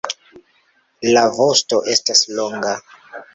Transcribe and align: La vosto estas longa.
La 1.17 1.25
vosto 1.35 1.81
estas 1.97 2.25
longa. 2.41 2.73